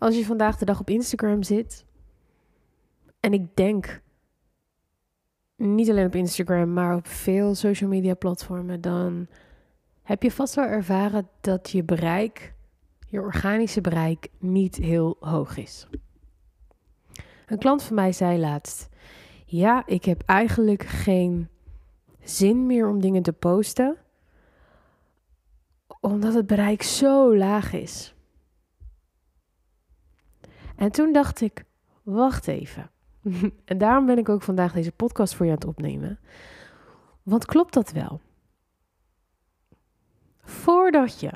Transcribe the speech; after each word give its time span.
als 0.00 0.16
je 0.16 0.24
vandaag 0.24 0.56
de 0.56 0.64
dag 0.64 0.80
op 0.80 0.90
Instagram 0.90 1.42
zit. 1.42 1.84
En 3.20 3.32
ik 3.32 3.56
denk 3.56 4.02
niet 5.56 5.90
alleen 5.90 6.06
op 6.06 6.14
Instagram, 6.14 6.72
maar 6.72 6.96
op 6.96 7.06
veel 7.06 7.54
social 7.54 7.90
media 7.90 8.14
platformen, 8.14 8.80
dan 8.80 9.26
heb 10.02 10.22
je 10.22 10.30
vast 10.30 10.54
wel 10.54 10.64
ervaren 10.64 11.28
dat 11.40 11.70
je 11.70 11.82
bereik, 11.82 12.54
je 13.06 13.20
organische 13.20 13.80
bereik, 13.80 14.28
niet 14.38 14.76
heel 14.76 15.16
hoog 15.20 15.56
is. 15.56 15.86
Een 17.46 17.58
klant 17.58 17.82
van 17.82 17.94
mij 17.94 18.12
zei 18.12 18.38
laatst: 18.38 18.88
Ja, 19.46 19.86
ik 19.86 20.04
heb 20.04 20.22
eigenlijk 20.26 20.82
geen 20.82 21.48
zin 22.22 22.66
meer 22.66 22.88
om 22.88 23.00
dingen 23.00 23.22
te 23.22 23.32
posten, 23.32 23.96
omdat 26.00 26.34
het 26.34 26.46
bereik 26.46 26.82
zo 26.82 27.36
laag 27.36 27.72
is. 27.72 28.14
En 30.80 30.92
toen 30.92 31.12
dacht 31.12 31.40
ik: 31.40 31.64
Wacht 32.02 32.48
even. 32.48 32.90
en 33.64 33.78
daarom 33.78 34.06
ben 34.06 34.18
ik 34.18 34.28
ook 34.28 34.42
vandaag 34.42 34.72
deze 34.72 34.92
podcast 34.92 35.34
voor 35.34 35.46
je 35.46 35.52
aan 35.52 35.58
het 35.58 35.66
opnemen. 35.66 36.18
Want 37.22 37.44
klopt 37.44 37.74
dat 37.74 37.92
wel? 37.92 38.20
Voordat 40.42 41.20
je 41.20 41.32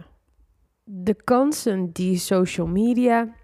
de 0.85 1.15
kansen 1.15 1.93
die 1.93 2.19
social 2.19 2.67
media 2.67 3.35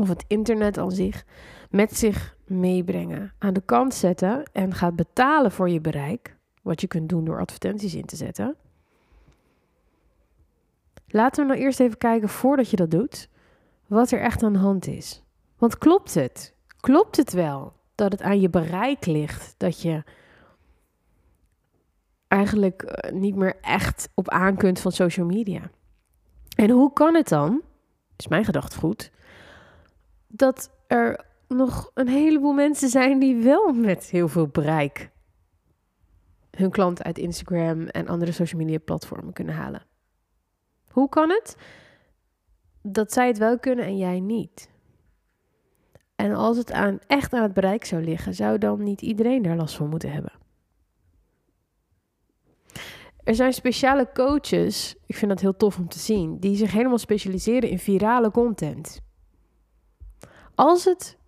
of 0.00 0.08
het 0.08 0.24
internet 0.28 0.78
aan 0.78 0.90
zich 0.90 1.24
met 1.70 1.96
zich 1.96 2.36
meebrengen 2.46 3.32
aan 3.38 3.52
de 3.52 3.64
kant 3.64 3.94
zetten 3.94 4.50
en 4.52 4.74
gaat 4.74 4.96
betalen 4.96 5.52
voor 5.52 5.68
je 5.68 5.80
bereik, 5.80 6.36
wat 6.62 6.80
je 6.80 6.86
kunt 6.86 7.08
doen 7.08 7.24
door 7.24 7.40
advertenties 7.40 7.94
in 7.94 8.06
te 8.06 8.16
zetten. 8.16 8.56
Laten 11.06 11.42
we 11.42 11.52
nou 11.52 11.64
eerst 11.64 11.80
even 11.80 11.98
kijken 11.98 12.28
voordat 12.28 12.70
je 12.70 12.76
dat 12.76 12.90
doet, 12.90 13.30
wat 13.92 14.10
er 14.10 14.20
echt 14.20 14.42
aan 14.42 14.52
de 14.52 14.58
hand 14.58 14.86
is. 14.86 15.22
Want 15.56 15.78
klopt 15.78 16.14
het? 16.14 16.54
Klopt 16.80 17.16
het 17.16 17.32
wel 17.32 17.72
dat 17.94 18.12
het 18.12 18.22
aan 18.22 18.40
je 18.40 18.50
bereik 18.50 19.06
ligt 19.06 19.54
dat 19.56 19.82
je 19.82 20.04
eigenlijk 22.28 22.82
eh, 22.82 23.12
niet 23.12 23.34
meer 23.34 23.56
echt 23.60 24.08
op 24.14 24.28
aan 24.28 24.56
kunt 24.56 24.80
van 24.80 24.92
social 24.92 25.26
media? 25.26 25.70
En 26.56 26.70
hoe 26.70 26.92
kan 26.92 27.14
het 27.14 27.28
dan, 27.28 27.62
is 28.16 28.28
mijn 28.28 28.44
gedachtegoed, 28.44 29.10
dat 30.26 30.70
er 30.86 31.24
nog 31.48 31.90
een 31.94 32.08
heleboel 32.08 32.52
mensen 32.52 32.88
zijn 32.88 33.18
die 33.18 33.36
wel 33.42 33.72
met 33.72 34.04
heel 34.04 34.28
veel 34.28 34.46
bereik 34.46 35.10
hun 36.50 36.70
klant 36.70 37.02
uit 37.02 37.18
Instagram 37.18 37.86
en 37.86 38.08
andere 38.08 38.32
social 38.32 38.60
media 38.60 38.78
platformen 38.78 39.32
kunnen 39.32 39.54
halen? 39.54 39.82
Hoe 40.90 41.08
kan 41.08 41.30
het 41.30 41.56
dat 42.82 43.12
zij 43.12 43.26
het 43.26 43.38
wel 43.38 43.58
kunnen 43.58 43.84
en 43.84 43.96
jij 43.96 44.20
niet? 44.20 44.70
En 46.16 46.34
als 46.34 46.56
het 46.56 46.72
aan, 46.72 46.98
echt 47.06 47.32
aan 47.32 47.42
het 47.42 47.54
bereik 47.54 47.84
zou 47.84 48.04
liggen, 48.04 48.34
zou 48.34 48.58
dan 48.58 48.82
niet 48.82 49.02
iedereen 49.02 49.42
daar 49.42 49.56
last 49.56 49.76
van 49.76 49.88
moeten 49.88 50.12
hebben? 50.12 50.32
Er 53.24 53.34
zijn 53.34 53.52
speciale 53.52 54.10
coaches, 54.14 54.96
ik 55.06 55.16
vind 55.16 55.30
dat 55.30 55.40
heel 55.40 55.56
tof 55.56 55.78
om 55.78 55.88
te 55.88 55.98
zien, 55.98 56.38
die 56.38 56.56
zich 56.56 56.72
helemaal 56.72 56.98
specialiseren 56.98 57.70
in 57.70 57.78
virale 57.78 58.30
content. 58.30 59.00
Als 60.54 60.84
het 60.84 61.18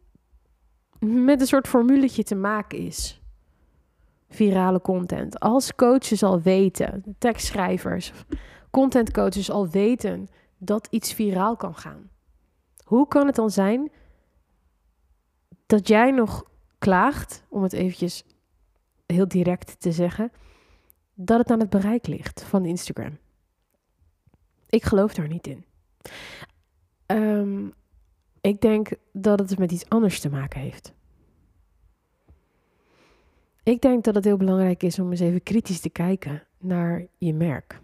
met 0.98 1.41
een 1.41 1.47
soort 1.47 1.69
formuletje 1.69 2.22
te 2.22 2.34
maken 2.34 2.78
is, 2.78 3.22
virale 4.28 4.80
content, 4.80 5.41
als 5.41 5.75
coaches 5.75 6.22
al 6.22 6.41
weten, 6.41 7.16
tekstschrijvers, 7.19 8.12
contentcoaches 8.70 9.50
al 9.50 9.69
weten 9.69 10.28
dat 10.64 10.86
iets 10.90 11.12
viraal 11.12 11.56
kan 11.56 11.74
gaan, 11.74 12.10
hoe 12.84 13.08
kan 13.08 13.26
het 13.26 13.34
dan 13.34 13.50
zijn 13.50 13.90
dat 15.66 15.88
jij 15.88 16.10
nog 16.10 16.50
klaagt, 16.78 17.44
om 17.48 17.62
het 17.62 17.72
eventjes 17.72 18.24
heel 19.06 19.28
direct 19.28 19.80
te 19.80 19.92
zeggen, 19.92 20.32
dat 21.14 21.38
het 21.38 21.50
aan 21.50 21.60
het 21.60 21.70
bereik 21.70 22.06
ligt 22.06 22.42
van 22.42 22.64
Instagram. 22.64 23.19
Ik 24.69 24.84
geloof 24.84 25.14
daar 25.14 25.28
niet 25.28 25.47
in. 25.47 25.64
Um, 27.06 27.72
ik 28.41 28.60
denk 28.60 28.88
dat 29.12 29.38
het 29.38 29.58
met 29.58 29.72
iets 29.72 29.88
anders 29.88 30.20
te 30.20 30.30
maken 30.30 30.60
heeft. 30.60 30.94
Ik 33.62 33.80
denk 33.80 34.04
dat 34.04 34.14
het 34.14 34.24
heel 34.24 34.36
belangrijk 34.36 34.82
is 34.82 34.98
om 34.98 35.10
eens 35.10 35.20
even 35.20 35.42
kritisch 35.42 35.80
te 35.80 35.91
kijken 35.91 36.42
naar 36.58 37.06
je 37.19 37.34
merk. 37.34 37.80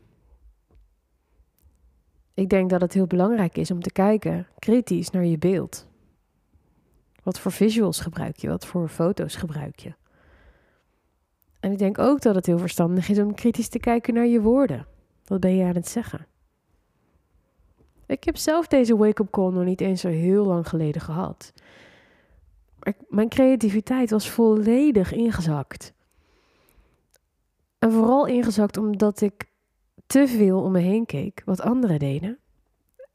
Ik 2.41 2.49
denk 2.49 2.71
dat 2.71 2.81
het 2.81 2.93
heel 2.93 3.07
belangrijk 3.07 3.57
is 3.57 3.71
om 3.71 3.81
te 3.81 3.93
kijken 3.93 4.47
kritisch 4.59 5.11
naar 5.11 5.25
je 5.25 5.39
beeld. 5.39 5.87
Wat 7.23 7.39
voor 7.39 7.53
visuals 7.53 8.01
gebruik 8.01 8.37
je? 8.37 8.49
Wat 8.49 8.67
voor 8.67 8.89
foto's 8.89 9.35
gebruik 9.35 9.79
je? 9.79 9.95
En 11.61 11.73
ik 11.73 11.79
denk 11.79 11.99
ook 11.99 12.21
dat 12.21 12.35
het 12.35 12.47
heel 12.47 12.59
verstandig 12.59 13.09
is 13.09 13.19
om 13.19 13.35
kritisch 13.35 13.69
te 13.69 13.79
kijken 13.79 14.15
naar 14.15 14.27
je 14.27 14.41
woorden. 14.41 14.87
Wat 15.25 15.41
ben 15.41 15.57
je 15.57 15.65
aan 15.65 15.75
het 15.75 15.89
zeggen? 15.89 16.27
Ik 18.07 18.25
heb 18.25 18.37
zelf 18.37 18.67
deze 18.67 18.97
wake-up 18.97 19.31
call 19.31 19.53
nog 19.53 19.65
niet 19.65 19.81
eens 19.81 20.01
zo 20.01 20.09
heel 20.09 20.45
lang 20.45 20.69
geleden 20.69 21.01
gehad. 21.01 21.53
mijn 23.09 23.29
creativiteit 23.29 24.11
was 24.11 24.31
volledig 24.31 25.13
ingezakt. 25.13 25.93
En 27.79 27.93
vooral 27.93 28.27
ingezakt 28.27 28.77
omdat 28.77 29.21
ik 29.21 29.50
te 30.11 30.29
veel 30.29 30.63
om 30.63 30.73
me 30.73 30.79
heen 30.79 31.07
keek 31.07 31.43
wat 31.45 31.61
anderen 31.61 31.99
deden. 31.99 32.39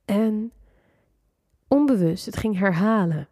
En 0.06 0.52
onbewust 1.68 2.26
het 2.26 2.38
ging 2.38 2.60
herhalen. 2.60 3.28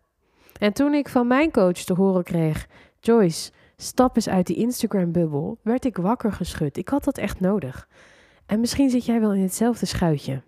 En 0.59 0.73
toen 0.73 0.93
ik 0.93 1.09
van 1.09 1.27
mijn 1.27 1.51
coach 1.51 1.77
te 1.77 1.93
horen 1.93 2.23
kreeg: 2.23 2.67
Joyce, 2.99 3.51
stap 3.77 4.15
eens 4.15 4.29
uit 4.29 4.47
die 4.47 4.55
Instagram-bubbel, 4.55 5.57
werd 5.61 5.85
ik 5.85 5.97
wakker 5.97 6.31
geschud. 6.31 6.77
Ik 6.77 6.89
had 6.89 7.03
dat 7.03 7.17
echt 7.17 7.39
nodig. 7.39 7.89
En 8.45 8.59
misschien 8.59 8.89
zit 8.89 9.05
jij 9.05 9.19
wel 9.19 9.33
in 9.33 9.41
hetzelfde 9.41 9.85
schuitje. 9.85 10.41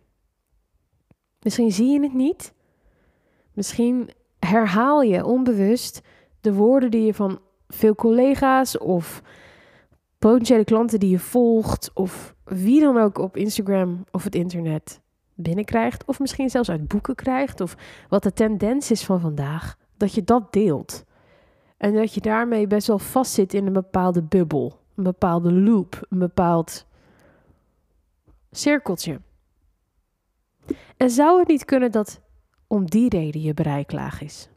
Misschien 1.42 1.72
zie 1.72 1.92
je 1.92 2.02
het 2.02 2.14
niet. 2.14 2.54
Misschien 3.54 4.10
herhaal 4.40 5.02
je 5.02 5.26
onbewust 5.26 6.02
de 6.42 6.54
woorden 6.54 6.92
die 6.92 7.06
je 7.06 7.14
van 7.14 7.40
veel 7.68 7.96
collega's 7.96 8.78
of 8.78 9.22
potentiële 10.20 10.64
klanten 10.64 11.00
die 11.00 11.10
je 11.10 11.20
volgt 11.20 11.92
of 11.94 12.35
wie 12.46 12.82
dan 12.82 12.98
ook 12.98 13.18
op 13.18 13.38
Instagram 13.38 14.06
of 14.12 14.24
het 14.24 14.36
internet 14.36 15.02
binnenkrijgt 15.34 16.06
of 16.06 16.20
misschien 16.20 16.50
zelfs 16.50 16.70
uit 16.70 16.88
boeken 16.88 17.16
krijgt 17.16 17.62
of 17.62 17.78
wat 18.10 18.24
de 18.24 18.34
tendens 18.34 18.92
is 18.92 19.06
van 19.06 19.20
vandaag, 19.20 19.78
dat 19.98 20.14
je 20.14 20.24
dat 20.24 20.54
deelt. 20.54 21.04
En 21.78 21.94
dat 21.94 22.14
je 22.14 22.22
daarmee 22.22 22.68
best 22.68 22.88
wel 22.88 23.00
vastzit 23.00 23.54
in 23.54 23.66
een 23.66 23.74
bepaalde 23.74 24.24
bubbel, 24.24 24.80
een 24.96 25.04
bepaalde 25.04 25.54
loop, 25.54 26.06
een 26.10 26.20
bepaald 26.20 26.86
cirkeltje. 28.52 29.22
En 30.98 31.10
zou 31.10 31.40
het 31.40 31.48
niet 31.48 31.66
kunnen 31.66 31.92
dat 31.92 32.22
om 32.68 32.86
die 32.86 33.10
reden 33.10 33.42
je 33.42 33.54
bereik 33.54 33.92
laag 33.92 34.22
is? 34.22 34.50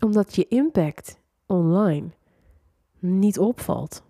Omdat 0.00 0.34
je 0.34 0.48
impact 0.48 1.20
online 1.46 2.10
niet 2.98 3.38
opvalt. 3.38 4.02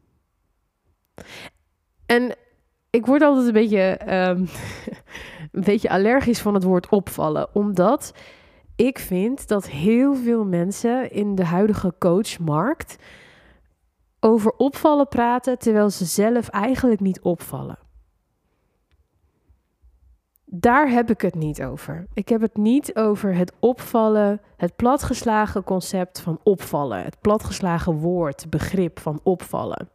En 2.13 2.35
ik 2.91 3.07
word 3.07 3.23
altijd 3.23 3.47
een 3.47 3.53
beetje, 3.53 3.97
ehm, 3.97 4.39
een 5.53 5.65
beetje 5.65 5.91
allergisch 5.91 6.41
van 6.41 6.55
het 6.55 6.63
woord 6.63 6.89
opvallen, 6.89 7.55
omdat 7.55 8.15
ik 8.77 8.99
vind 8.99 9.49
dat 9.49 9.69
heel 9.69 10.15
veel 10.15 10.45
mensen 10.45 11.11
in 11.11 11.35
de 11.35 11.45
huidige 11.45 11.95
coachmarkt 11.99 12.97
over 14.21 14.53
opvallen 14.53 15.09
praten 15.09 15.59
terwijl 15.59 15.91
ze 15.91 16.05
zelf 16.05 16.49
eigenlijk 16.49 17.01
niet 17.01 17.21
opvallen. 17.21 17.79
Daar 20.45 20.89
heb 20.89 21.11
ik 21.11 21.21
het 21.21 21.35
niet 21.35 21.63
over. 21.63 22.07
Ik 22.15 22.29
heb 22.29 22.41
het 22.41 22.57
niet 22.57 22.97
over 22.97 23.35
het 23.35 23.53
opvallen, 23.59 24.41
het 24.57 24.77
platgeslagen 24.77 25.65
concept 25.65 26.21
van 26.21 26.41
opvallen, 26.43 27.03
het 27.05 27.21
platgeslagen 27.21 27.93
woord, 27.93 28.51
begrip 28.51 28.99
van 29.01 29.21
opvallen. 29.23 29.89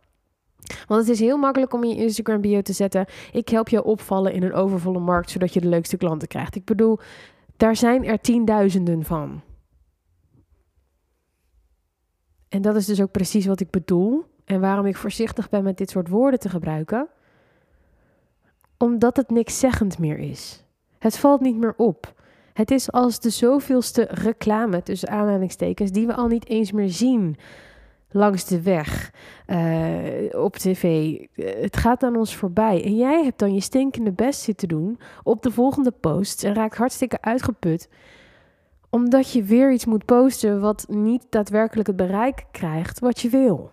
Want 0.88 1.02
het 1.02 1.10
is 1.10 1.20
heel 1.20 1.38
makkelijk 1.38 1.74
om 1.74 1.84
je 1.84 1.96
Instagram 1.96 2.42
bio 2.42 2.62
te 2.62 2.74
zetten: 2.74 3.06
ik 3.32 3.50
help 3.50 3.70
jou 3.70 3.86
opvallen 3.86 4.34
in 4.34 4.44
een 4.44 4.54
overvolle 4.54 5.00
markt 5.00 5.30
zodat 5.30 5.54
je 5.54 5.62
de 5.62 5.68
leukste 5.68 5.98
klanten 5.98 6.28
krijgt. 6.28 6.56
Ik 6.56 6.66
bedoel, 6.66 7.00
daar 7.58 7.76
zijn 7.76 8.06
er 8.06 8.20
tienduizenden 8.20 9.04
van. 9.04 9.42
En 12.50 12.62
dat 12.62 12.76
is 12.76 12.86
dus 12.86 13.02
ook 13.02 13.12
precies 13.12 13.46
wat 13.46 13.60
ik 13.60 13.70
bedoel 13.70 14.26
en 14.46 14.60
waarom 14.60 14.86
ik 14.86 14.98
voorzichtig 14.98 15.50
ben 15.50 15.64
met 15.64 15.78
dit 15.78 15.90
soort 15.90 16.10
woorden 16.10 16.40
te 16.40 16.50
gebruiken 16.50 17.10
omdat 18.78 19.18
het 19.18 19.30
niks 19.30 19.60
zeggend 19.60 20.00
meer 20.00 20.18
is. 20.18 20.64
Het 21.00 21.18
valt 21.18 21.42
niet 21.42 21.58
meer 21.58 21.74
op. 21.78 22.14
Het 22.54 22.72
is 22.72 22.92
als 22.92 23.20
de 23.20 23.30
zoveelste 23.30 24.08
reclame 24.10 24.84
tussen 24.84 25.10
aanhalingstekens 25.10 25.92
die 25.92 26.08
we 26.08 26.14
al 26.14 26.28
niet 26.28 26.50
eens 26.50 26.72
meer 26.72 26.90
zien. 26.90 27.38
Langs 28.10 28.46
de 28.46 28.62
weg, 28.62 29.14
uh, 29.48 30.44
op 30.44 30.56
tv. 30.56 31.16
het 31.62 31.78
gaat 31.78 32.04
aan 32.04 32.16
ons 32.16 32.36
voorbij. 32.36 32.84
En 32.84 32.96
jij 32.96 33.24
hebt 33.24 33.40
dan 33.40 33.54
je 33.54 33.62
stinkende 33.62 34.12
best 34.12 34.42
zitten 34.42 34.68
doen 34.68 35.00
op 35.24 35.42
de 35.42 35.52
volgende 35.52 35.92
post 35.92 36.44
en 36.44 36.54
raakt 36.54 36.78
hartstikke 36.78 37.22
uitgeput. 37.22 37.90
Omdat 38.90 39.32
je 39.32 39.44
weer 39.44 39.72
iets 39.72 39.86
moet 39.86 40.06
posten 40.06 40.62
wat 40.62 40.86
niet 40.90 41.26
daadwerkelijk 41.30 41.88
het 41.88 41.96
bereik 41.96 42.46
krijgt 42.52 43.00
wat 43.00 43.20
je 43.20 43.30
wil. 43.30 43.70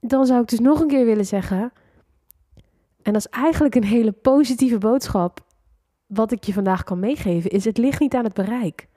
Dan 0.00 0.26
zou 0.26 0.42
ik 0.42 0.48
dus 0.48 0.60
nog 0.60 0.80
een 0.80 0.88
keer 0.88 1.04
willen 1.04 1.26
zeggen. 1.26 1.72
En 3.02 3.12
dat 3.12 3.26
is 3.26 3.26
eigenlijk 3.26 3.74
een 3.74 3.84
hele 3.84 4.12
positieve 4.12 4.78
boodschap. 4.78 5.40
Wat 6.06 6.32
ik 6.32 6.44
je 6.44 6.52
vandaag 6.52 6.84
kan 6.84 6.98
meegeven, 6.98 7.50
is 7.50 7.64
het 7.64 7.78
ligt 7.78 8.00
niet 8.00 8.14
aan 8.14 8.24
het 8.24 8.34
bereik. 8.34 8.88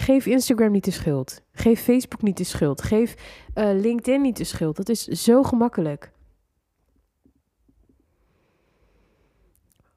Geef 0.00 0.26
Instagram 0.26 0.70
niet 0.70 0.84
de 0.84 0.90
schuld. 0.90 1.42
Geef 1.52 1.82
Facebook 1.82 2.22
niet 2.22 2.36
de 2.36 2.44
schuld. 2.44 2.82
Geef 2.82 3.14
uh, 3.54 3.70
LinkedIn 3.80 4.20
niet 4.20 4.36
de 4.36 4.44
schuld. 4.44 4.76
Dat 4.76 4.88
is 4.88 5.04
zo 5.04 5.42
gemakkelijk. 5.42 6.12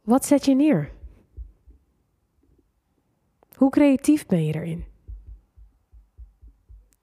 Wat 0.01 0.25
zet 0.25 0.45
je 0.45 0.55
neer? 0.55 0.91
Hoe 3.55 3.69
creatief 3.69 4.25
ben 4.25 4.45
je 4.45 4.53
erin? 4.53 4.85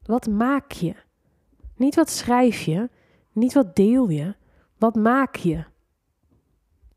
Wat 0.02 0.26
maak 0.26 0.72
je? 0.72 0.94
Niet 1.76 1.94
wat 1.94 2.10
schrijf 2.10 2.60
je, 2.60 2.88
niet 3.32 3.52
wat 3.52 3.76
deel 3.76 4.08
je, 4.08 4.34
wat 4.78 4.94
maak 4.94 5.36
je? 5.36 5.64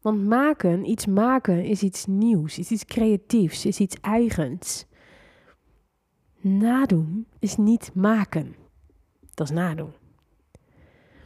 Want 0.02 0.26
maken, 0.26 0.90
iets 0.90 1.06
maken, 1.06 1.66
is 1.66 1.82
iets 1.82 2.06
nieuws, 2.06 2.58
is 2.58 2.72
iets 2.72 2.86
creatiefs, 2.86 3.66
is 3.66 3.80
iets 3.80 3.96
eigens. 4.02 4.86
Nadoen 6.44 7.28
is 7.40 7.58
niet 7.58 7.92
maken. 7.94 8.56
Dat 9.34 9.50
is 9.50 9.56
nadoen. 9.56 9.94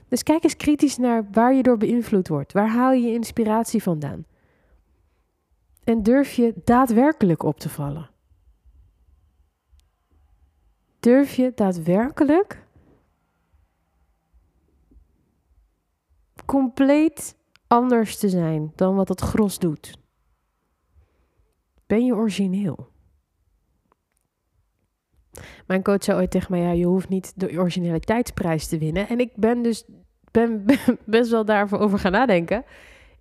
Dus 0.08 0.24
kijk 0.24 0.44
eens 0.44 0.56
kritisch 0.56 0.98
naar 0.98 1.28
waar 1.32 1.54
je 1.54 1.64
door 1.64 1.78
beïnvloed 1.78 2.28
wordt. 2.28 2.54
Waar 2.54 2.70
haal 2.70 2.92
je 2.92 3.08
je 3.08 3.14
inspiratie 3.14 3.84
vandaan? 3.84 4.26
En 5.84 6.04
durf 6.04 6.34
je 6.34 6.54
daadwerkelijk 6.64 7.44
op 7.44 7.60
te 7.60 7.70
vallen? 7.70 8.10
Durf 11.00 11.34
je 11.34 11.52
daadwerkelijk 11.56 12.66
compleet 16.46 17.38
anders 17.68 18.18
te 18.18 18.30
zijn 18.30 18.72
dan 18.76 18.96
wat 18.96 19.10
het 19.10 19.22
gros 19.22 19.60
doet? 19.60 19.98
Ben 21.86 22.06
je 22.06 22.16
origineel? 22.16 22.96
Mijn 25.68 25.84
coach 25.84 26.04
zei 26.04 26.18
ooit 26.18 26.32
tegen 26.32 26.52
mij: 26.52 26.62
ja, 26.62 26.72
je 26.72 26.86
hoeft 26.86 27.10
niet 27.10 27.34
de 27.36 27.58
originaliteitsprijs 27.58 28.68
te 28.68 28.78
winnen. 28.78 29.08
En 29.08 29.20
ik 29.20 29.32
ben 29.36 29.62
dus 29.62 29.84
best 31.06 31.32
wel 31.32 31.46
daarvoor 31.46 31.80
over 31.80 32.00
gaan 32.00 32.12
nadenken. 32.12 32.66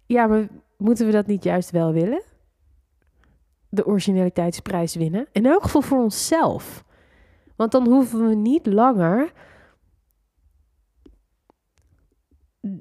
Ja, 0.07 0.27
maar 0.27 0.49
moeten 0.77 1.07
we 1.07 1.13
dat 1.13 1.27
niet 1.27 1.45
juist 1.45 1.71
wel 1.71 1.93
willen? 1.93 2.23
De 3.69 3.87
originaliteitsprijs 3.87 4.95
winnen? 4.95 5.27
In 5.33 5.47
elk 5.47 5.63
geval 5.63 5.83
voor 5.83 6.03
onszelf. 6.03 6.85
Want 7.57 7.73
dan 7.73 7.89
hoeven 7.89 8.29
we 8.29 8.35
niet 8.35 8.67
langer 8.67 9.33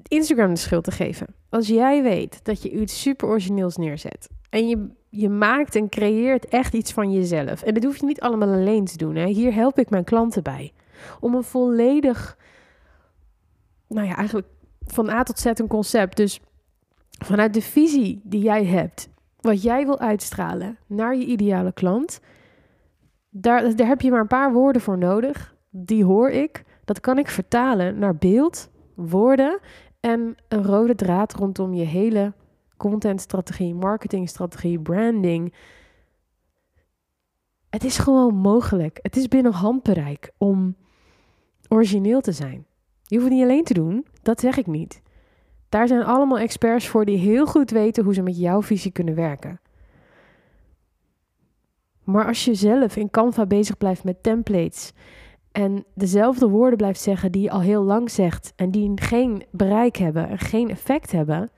Instagram 0.02 0.54
de 0.54 0.60
schuld 0.60 0.84
te 0.84 0.90
geven. 0.90 1.26
Als 1.48 1.68
jij 1.68 2.02
weet 2.02 2.44
dat 2.44 2.62
je 2.62 2.70
iets 2.70 3.00
super 3.00 3.28
origineels 3.28 3.76
neerzet 3.76 4.28
en 4.50 4.68
je 4.68 4.88
je 5.16 5.28
maakt 5.28 5.74
en 5.74 5.88
creëert 5.88 6.48
echt 6.48 6.74
iets 6.74 6.92
van 6.92 7.12
jezelf. 7.12 7.62
En 7.62 7.74
dat 7.74 7.84
hoef 7.84 7.96
je 7.96 8.06
niet 8.06 8.20
allemaal 8.20 8.52
alleen 8.52 8.84
te 8.84 8.96
doen. 8.96 9.14
Hè. 9.14 9.26
Hier 9.26 9.54
help 9.54 9.78
ik 9.78 9.90
mijn 9.90 10.04
klanten 10.04 10.42
bij. 10.42 10.72
Om 11.20 11.34
een 11.34 11.44
volledig, 11.44 12.38
nou 13.88 14.06
ja, 14.06 14.16
eigenlijk 14.16 14.46
van 14.86 15.08
A 15.08 15.22
tot 15.22 15.38
Z 15.38 15.44
een 15.44 15.66
concept. 15.66 16.16
Dus 16.16 16.40
vanuit 17.24 17.54
de 17.54 17.62
visie 17.62 18.20
die 18.24 18.42
jij 18.42 18.64
hebt, 18.64 19.08
wat 19.40 19.62
jij 19.62 19.84
wil 19.84 19.98
uitstralen 19.98 20.78
naar 20.86 21.16
je 21.16 21.24
ideale 21.24 21.72
klant, 21.72 22.20
daar, 23.30 23.76
daar 23.76 23.86
heb 23.86 24.00
je 24.00 24.10
maar 24.10 24.20
een 24.20 24.26
paar 24.26 24.52
woorden 24.52 24.82
voor 24.82 24.98
nodig. 24.98 25.54
Die 25.70 26.04
hoor 26.04 26.30
ik. 26.30 26.64
Dat 26.84 27.00
kan 27.00 27.18
ik 27.18 27.28
vertalen 27.28 27.98
naar 27.98 28.16
beeld, 28.16 28.70
woorden 28.94 29.58
en 30.00 30.36
een 30.48 30.64
rode 30.64 30.94
draad 30.94 31.34
rondom 31.34 31.74
je 31.74 31.84
hele 31.84 32.32
contentstrategie, 32.76 33.74
marketingstrategie, 33.74 34.80
branding. 34.80 35.54
Het 37.70 37.84
is 37.84 37.98
gewoon 37.98 38.34
mogelijk. 38.34 38.98
Het 39.02 39.16
is 39.16 39.28
binnen 39.28 39.52
handbereik 39.52 40.30
om 40.38 40.76
origineel 41.68 42.20
te 42.20 42.32
zijn. 42.32 42.66
Je 43.02 43.16
hoeft 43.16 43.28
het 43.28 43.38
niet 43.38 43.48
alleen 43.48 43.64
te 43.64 43.74
doen, 43.74 44.06
dat 44.22 44.40
zeg 44.40 44.56
ik 44.56 44.66
niet. 44.66 45.02
Daar 45.68 45.88
zijn 45.88 46.04
allemaal 46.04 46.38
experts 46.38 46.88
voor 46.88 47.04
die 47.04 47.18
heel 47.18 47.46
goed 47.46 47.70
weten 47.70 48.04
hoe 48.04 48.14
ze 48.14 48.22
met 48.22 48.38
jouw 48.38 48.62
visie 48.62 48.92
kunnen 48.92 49.14
werken. 49.14 49.60
Maar 52.04 52.26
als 52.26 52.44
je 52.44 52.54
zelf 52.54 52.96
in 52.96 53.10
Canva 53.10 53.46
bezig 53.46 53.76
blijft 53.76 54.04
met 54.04 54.22
templates 54.22 54.92
en 55.52 55.84
dezelfde 55.94 56.48
woorden 56.48 56.76
blijft 56.76 57.00
zeggen 57.00 57.32
die 57.32 57.42
je 57.42 57.50
al 57.50 57.60
heel 57.60 57.82
lang 57.82 58.10
zegt 58.10 58.52
en 58.56 58.70
die 58.70 58.92
geen 58.94 59.44
bereik 59.50 59.96
hebben 59.96 60.28
en 60.28 60.38
geen 60.38 60.70
effect 60.70 61.12
hebben, 61.12 61.50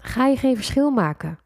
ga 0.00 0.26
je 0.26 0.36
geen 0.36 0.56
verschil 0.56 0.90
maken. 0.90 1.38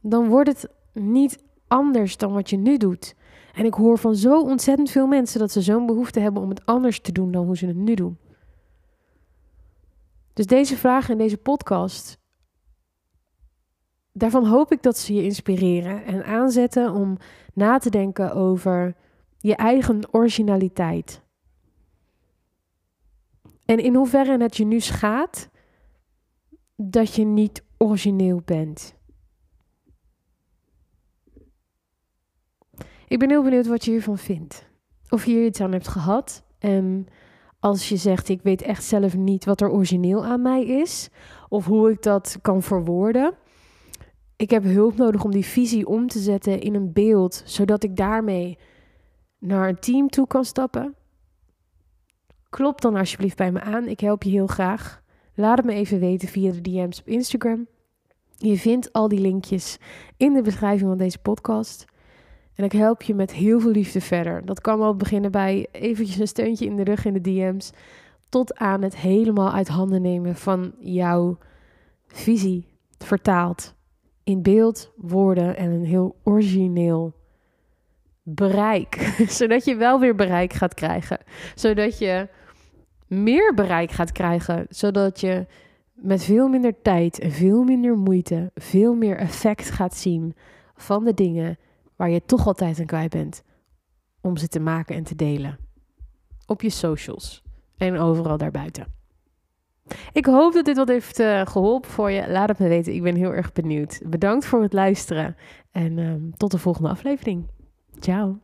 Dan 0.00 0.28
wordt 0.28 0.48
het 0.48 0.68
niet 0.92 1.44
anders 1.66 2.16
dan 2.16 2.32
wat 2.32 2.50
je 2.50 2.56
nu 2.56 2.76
doet. 2.76 3.14
En 3.54 3.64
ik 3.64 3.74
hoor 3.74 3.98
van 3.98 4.16
zo 4.16 4.40
ontzettend 4.40 4.90
veel 4.90 5.06
mensen 5.06 5.40
dat 5.40 5.50
ze 5.52 5.60
zo'n 5.60 5.86
behoefte 5.86 6.20
hebben 6.20 6.42
om 6.42 6.48
het 6.48 6.66
anders 6.66 7.00
te 7.00 7.12
doen 7.12 7.32
dan 7.32 7.44
hoe 7.44 7.56
ze 7.56 7.66
het 7.66 7.76
nu 7.76 7.94
doen. 7.94 8.18
Dus 10.32 10.46
deze 10.46 10.76
vraag 10.76 11.08
in 11.08 11.18
deze 11.18 11.36
podcast, 11.36 12.18
daarvan 14.12 14.46
hoop 14.46 14.72
ik 14.72 14.82
dat 14.82 14.98
ze 14.98 15.14
je 15.14 15.22
inspireren 15.22 16.04
en 16.04 16.24
aanzetten 16.24 16.92
om 16.92 17.16
na 17.54 17.78
te 17.78 17.90
denken 17.90 18.34
over 18.34 18.96
je 19.38 19.56
eigen 19.56 20.14
originaliteit. 20.14 21.22
En 23.64 23.78
in 23.78 23.94
hoeverre 23.94 24.42
het 24.42 24.56
je 24.56 24.64
nu 24.64 24.80
schaadt 24.80 25.50
dat 26.84 27.14
je 27.14 27.24
niet 27.24 27.64
origineel 27.78 28.42
bent. 28.44 28.94
Ik 33.08 33.18
ben 33.18 33.30
heel 33.30 33.42
benieuwd 33.42 33.66
wat 33.66 33.84
je 33.84 33.90
hiervan 33.90 34.18
vindt. 34.18 34.66
Of 35.08 35.24
je 35.24 35.32
hier 35.32 35.44
iets 35.44 35.60
aan 35.60 35.72
hebt 35.72 35.88
gehad. 35.88 36.44
En 36.58 37.06
als 37.60 37.88
je 37.88 37.96
zegt, 37.96 38.28
ik 38.28 38.42
weet 38.42 38.62
echt 38.62 38.84
zelf 38.84 39.16
niet 39.16 39.44
wat 39.44 39.60
er 39.60 39.70
origineel 39.70 40.24
aan 40.24 40.42
mij 40.42 40.64
is. 40.64 41.08
Of 41.48 41.64
hoe 41.64 41.90
ik 41.90 42.02
dat 42.02 42.38
kan 42.42 42.62
verwoorden. 42.62 43.34
Ik 44.36 44.50
heb 44.50 44.64
hulp 44.64 44.96
nodig 44.96 45.24
om 45.24 45.30
die 45.30 45.44
visie 45.44 45.86
om 45.86 46.06
te 46.06 46.18
zetten 46.18 46.60
in 46.60 46.74
een 46.74 46.92
beeld. 46.92 47.42
Zodat 47.44 47.84
ik 47.84 47.96
daarmee 47.96 48.58
naar 49.38 49.68
een 49.68 49.78
team 49.78 50.08
toe 50.08 50.26
kan 50.26 50.44
stappen. 50.44 50.94
Klop 52.48 52.80
dan 52.80 52.96
alsjeblieft 52.96 53.36
bij 53.36 53.52
me 53.52 53.60
aan. 53.60 53.88
Ik 53.88 54.00
help 54.00 54.22
je 54.22 54.30
heel 54.30 54.46
graag. 54.46 55.01
Laat 55.34 55.56
het 55.56 55.66
me 55.66 55.72
even 55.72 56.00
weten 56.00 56.28
via 56.28 56.52
de 56.52 56.60
DM's 56.60 57.00
op 57.00 57.08
Instagram. 57.08 57.66
Je 58.36 58.58
vindt 58.58 58.92
al 58.92 59.08
die 59.08 59.20
linkjes 59.20 59.78
in 60.16 60.32
de 60.32 60.42
beschrijving 60.42 60.88
van 60.88 60.98
deze 60.98 61.18
podcast. 61.18 61.84
En 62.54 62.64
ik 62.64 62.72
help 62.72 63.02
je 63.02 63.14
met 63.14 63.32
heel 63.32 63.60
veel 63.60 63.70
liefde 63.70 64.00
verder. 64.00 64.44
Dat 64.44 64.60
kan 64.60 64.78
wel 64.78 64.96
beginnen 64.96 65.30
bij 65.30 65.66
eventjes 65.72 66.18
een 66.18 66.28
steuntje 66.28 66.66
in 66.66 66.76
de 66.76 66.84
rug 66.84 67.04
in 67.04 67.12
de 67.12 67.20
DM's. 67.20 67.70
Tot 68.28 68.56
aan 68.56 68.82
het 68.82 68.96
helemaal 68.96 69.52
uit 69.52 69.68
handen 69.68 70.02
nemen 70.02 70.36
van 70.36 70.72
jouw 70.78 71.38
visie. 72.06 72.66
Vertaald 72.98 73.74
in 74.24 74.42
beeld, 74.42 74.92
woorden 74.96 75.56
en 75.56 75.70
een 75.70 75.84
heel 75.84 76.16
origineel 76.22 77.14
bereik. 78.22 79.14
Zodat 79.38 79.64
je 79.64 79.74
wel 79.74 80.00
weer 80.00 80.14
bereik 80.14 80.52
gaat 80.52 80.74
krijgen. 80.74 81.18
Zodat 81.54 81.98
je 81.98 82.28
meer 83.12 83.54
bereik 83.54 83.90
gaat 83.90 84.12
krijgen, 84.12 84.66
zodat 84.68 85.20
je 85.20 85.46
met 85.92 86.24
veel 86.24 86.48
minder 86.48 86.82
tijd 86.82 87.18
en 87.18 87.30
veel 87.30 87.62
minder 87.62 87.96
moeite 87.96 88.50
veel 88.54 88.94
meer 88.94 89.16
effect 89.16 89.70
gaat 89.70 89.94
zien 89.94 90.34
van 90.74 91.04
de 91.04 91.14
dingen 91.14 91.58
waar 91.96 92.10
je 92.10 92.24
toch 92.24 92.46
altijd 92.46 92.80
aan 92.80 92.86
kwijt 92.86 93.10
bent 93.10 93.42
om 94.20 94.36
ze 94.36 94.48
te 94.48 94.60
maken 94.60 94.96
en 94.96 95.02
te 95.02 95.14
delen. 95.14 95.58
Op 96.46 96.62
je 96.62 96.70
socials 96.70 97.42
en 97.76 97.98
overal 97.98 98.36
daarbuiten. 98.36 98.86
Ik 100.12 100.26
hoop 100.26 100.52
dat 100.52 100.64
dit 100.64 100.76
wat 100.76 100.88
heeft 100.88 101.20
uh, 101.20 101.46
geholpen 101.46 101.90
voor 101.90 102.10
je. 102.10 102.30
Laat 102.30 102.48
het 102.48 102.58
me 102.58 102.68
weten. 102.68 102.94
Ik 102.94 103.02
ben 103.02 103.14
heel 103.14 103.34
erg 103.34 103.52
benieuwd. 103.52 104.00
Bedankt 104.06 104.44
voor 104.44 104.62
het 104.62 104.72
luisteren 104.72 105.36
en 105.70 105.98
uh, 105.98 106.14
tot 106.36 106.50
de 106.50 106.58
volgende 106.58 106.88
aflevering. 106.88 107.46
Ciao. 108.00 108.38